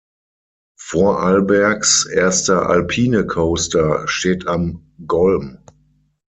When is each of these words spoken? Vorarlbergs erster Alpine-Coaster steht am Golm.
Vorarlbergs 0.79 2.05
erster 2.07 2.67
Alpine-Coaster 2.71 4.07
steht 4.07 4.47
am 4.47 4.83
Golm. 5.05 5.59